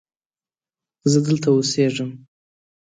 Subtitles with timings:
[1.11, 2.11] زه دلته اوسیږم